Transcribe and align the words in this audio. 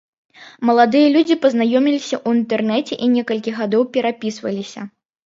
Маладыя 0.67 1.11
людзі 1.15 1.35
пазнаёміліся 1.43 2.17
ў 2.27 2.37
інтэрнэце 2.37 2.93
і 3.03 3.11
некалькі 3.17 3.55
гадоў 3.59 3.85
перапісваліся. 3.99 4.81